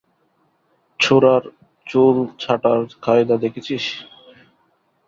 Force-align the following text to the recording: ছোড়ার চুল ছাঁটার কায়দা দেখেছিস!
ছোড়ার 0.99 1.43
চুল 1.87 2.15
ছাঁটার 2.39 2.79
কায়দা 3.01 3.35
দেখেছিস! 3.37 3.85